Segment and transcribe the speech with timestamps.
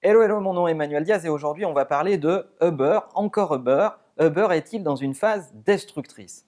[0.00, 3.52] Hello, hello, mon nom est Emmanuel Diaz et aujourd'hui on va parler de Uber, encore
[3.52, 3.88] Uber.
[4.20, 6.46] Uber est-il dans une phase destructrice?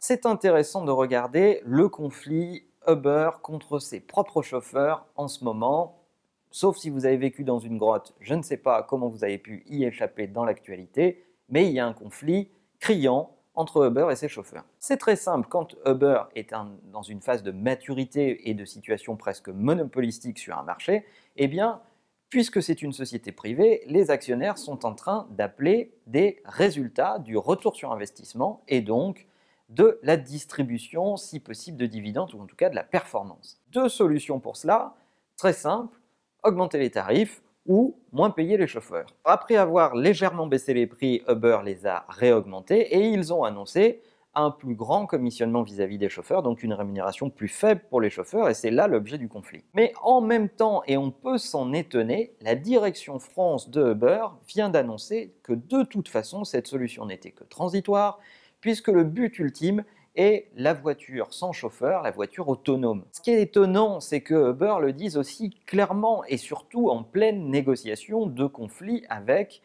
[0.00, 6.04] C'est intéressant de regarder le conflit Uber contre ses propres chauffeurs en ce moment.
[6.52, 9.38] Sauf si vous avez vécu dans une grotte, je ne sais pas comment vous avez
[9.38, 14.16] pu y échapper dans l'actualité, mais il y a un conflit criant entre Uber et
[14.16, 14.64] ses chauffeurs.
[14.78, 16.54] C'est très simple, quand Uber est
[16.90, 21.04] dans une phase de maturité et de situation presque monopolistique sur un marché,
[21.36, 21.80] eh bien,
[22.30, 27.76] puisque c'est une société privée, les actionnaires sont en train d'appeler des résultats du retour
[27.76, 29.26] sur investissement et donc
[29.68, 33.60] de la distribution, si possible, de dividendes ou en tout cas de la performance.
[33.68, 34.94] Deux solutions pour cela,
[35.36, 35.98] très simple,
[36.42, 39.06] augmenter les tarifs ou moins payer les chauffeurs.
[39.24, 44.02] Après avoir légèrement baissé les prix, Uber les a réaugmentés et ils ont annoncé
[44.34, 48.48] un plus grand commissionnement vis-à-vis des chauffeurs, donc une rémunération plus faible pour les chauffeurs,
[48.48, 49.62] et c'est là l'objet du conflit.
[49.74, 54.70] Mais en même temps, et on peut s'en étonner, la direction France de Uber vient
[54.70, 58.18] d'annoncer que de toute façon, cette solution n'était que transitoire,
[58.60, 63.04] puisque le but ultime et la voiture sans chauffeur, la voiture autonome.
[63.12, 67.48] Ce qui est étonnant, c'est que Uber le dise aussi clairement et surtout en pleine
[67.48, 69.62] négociation de conflit avec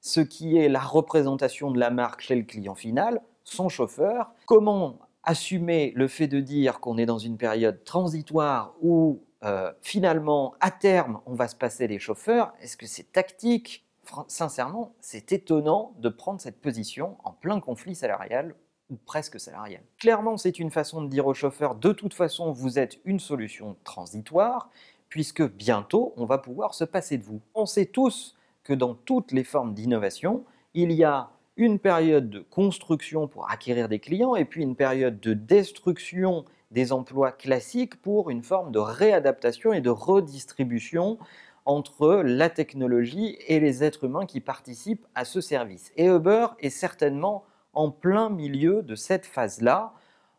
[0.00, 4.32] ce qui est la représentation de la marque chez le client final, son chauffeur.
[4.46, 10.54] Comment assumer le fait de dire qu'on est dans une période transitoire où euh, finalement,
[10.60, 12.52] à terme, on va se passer des chauffeurs?
[12.60, 13.84] Est-ce que c'est tactique?
[14.28, 18.54] Sincèrement, c'est étonnant de prendre cette position en plein conflit salarial
[18.90, 19.82] ou presque salariale.
[19.98, 23.76] Clairement, c'est une façon de dire aux chauffeurs, de toute façon, vous êtes une solution
[23.84, 24.70] transitoire,
[25.08, 27.40] puisque bientôt, on va pouvoir se passer de vous.
[27.54, 32.40] On sait tous que dans toutes les formes d'innovation, il y a une période de
[32.40, 38.28] construction pour acquérir des clients et puis une période de destruction des emplois classiques pour
[38.28, 41.18] une forme de réadaptation et de redistribution
[41.64, 45.92] entre la technologie et les êtres humains qui participent à ce service.
[45.96, 47.44] Et Uber est certainement
[47.76, 49.92] en plein milieu de cette phase-là.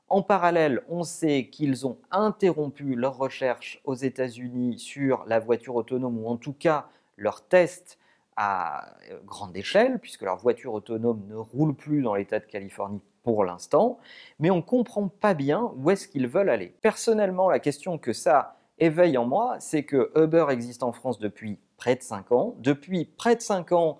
[0.10, 6.18] En parallèle, on sait qu'ils ont interrompu leurs recherches aux États-Unis sur la voiture autonome,
[6.18, 8.00] ou en tout cas leurs tests
[8.36, 13.02] à euh, grande échelle, puisque leur voiture autonome ne roule plus dans l'État de Californie
[13.24, 14.00] pour l'instant,
[14.40, 16.74] mais on ne comprend pas bien où est-ce qu'ils veulent aller.
[16.82, 21.60] Personnellement, la question que ça éveille en moi, c'est que Uber existe en France depuis
[21.76, 22.56] près de 5 ans.
[22.60, 24.00] Depuis près de 5 ans,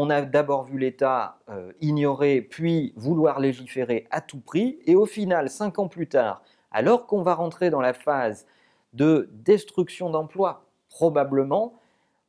[0.00, 5.06] on a d'abord vu l'État euh, ignorer, puis vouloir légiférer à tout prix, et au
[5.06, 8.46] final, cinq ans plus tard, alors qu'on va rentrer dans la phase
[8.92, 11.74] de destruction d'emplois, probablement,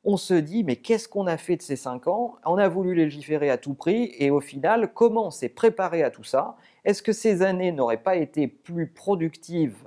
[0.04, 2.38] on se dit, mais qu'est-ce qu'on a fait de ces cinq ans?
[2.44, 6.10] On a voulu légiférer à tout prix, et au final, comment on s'est préparé à
[6.10, 6.58] tout ça?
[6.86, 9.78] Est-ce que ces années n'auraient pas été plus productives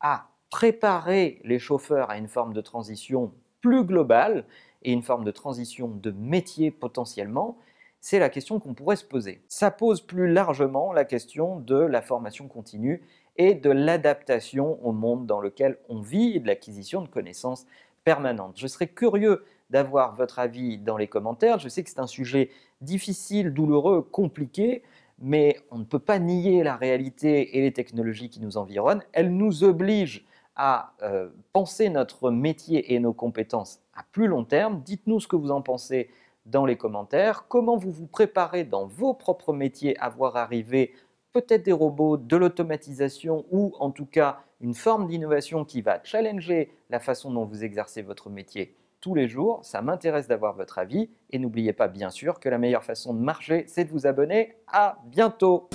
[0.00, 4.44] à préparer les chauffeurs à une forme de transition plus globale?
[4.82, 7.58] Et une forme de transition de métier potentiellement,
[8.00, 9.42] c'est la question qu'on pourrait se poser.
[9.48, 13.02] Ça pose plus largement la question de la formation continue
[13.36, 17.66] et de l'adaptation au monde dans lequel on vit et de l'acquisition de connaissances
[18.04, 18.54] permanentes.
[18.56, 21.58] Je serais curieux d'avoir votre avis dans les commentaires.
[21.58, 24.82] Je sais que c'est un sujet difficile, douloureux, compliqué,
[25.20, 29.02] mais on ne peut pas nier la réalité et les technologies qui nous environnent.
[29.12, 30.24] Elles nous obligent
[30.56, 34.82] à euh, penser notre métier et nos compétences à plus long terme.
[34.84, 36.10] Dites-nous ce que vous en pensez
[36.46, 37.46] dans les commentaires.
[37.48, 40.92] Comment vous vous préparez dans vos propres métiers à voir arriver
[41.32, 46.72] peut-être des robots, de l'automatisation ou en tout cas une forme d'innovation qui va challenger
[46.90, 49.60] la façon dont vous exercez votre métier tous les jours?
[49.62, 53.20] Ça m'intéresse d'avoir votre avis et n'oubliez pas bien sûr que la meilleure façon de
[53.20, 54.56] marcher, c'est de vous abonner.
[54.66, 55.68] À bientôt